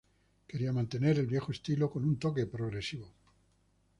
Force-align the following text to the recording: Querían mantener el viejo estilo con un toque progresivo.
Querían 0.47 0.73
mantener 0.73 1.19
el 1.19 1.27
viejo 1.27 1.51
estilo 1.51 1.91
con 1.91 2.03
un 2.05 2.17
toque 2.17 2.47
progresivo. 2.47 3.13